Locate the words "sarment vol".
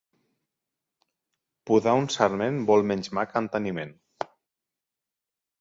2.15-2.87